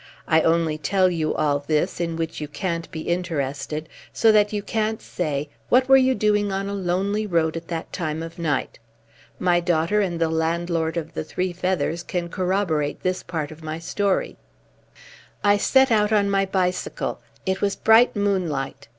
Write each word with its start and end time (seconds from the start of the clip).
I 0.27 0.41
only 0.41 0.79
tell 0.79 1.11
you 1.11 1.35
all 1.35 1.59
this, 1.59 1.99
in 2.01 2.15
which 2.15 2.41
you 2.41 2.47
can't 2.47 2.89
be 2.89 3.01
interested, 3.01 3.87
so 4.11 4.31
that 4.31 4.51
you 4.51 4.63
can't 4.63 4.99
say: 4.99 5.47
'What 5.69 5.87
were 5.87 5.95
you 5.95 6.15
doing 6.15 6.51
on 6.51 6.67
a 6.67 6.73
lonely 6.73 7.27
road 7.27 7.55
at 7.55 7.67
that 7.67 7.93
time 7.93 8.23
of 8.23 8.39
night?' 8.39 8.79
My 9.37 9.59
daughter 9.59 10.01
and 10.01 10.19
the 10.19 10.27
landlord 10.27 10.97
of 10.97 11.13
The 11.13 11.23
Three 11.23 11.53
Feathers 11.53 12.01
can 12.01 12.29
corroborate 12.29 13.03
this 13.03 13.21
part 13.21 13.51
of 13.51 13.61
my 13.61 13.77
story. 13.77 14.37
I 15.43 15.57
set 15.57 15.91
out 15.91 16.11
on 16.11 16.31
my 16.31 16.47
bicycle. 16.47 17.21
It 17.45 17.61
was 17.61 17.75
bright 17.75 18.15
moonlight. 18.15 18.87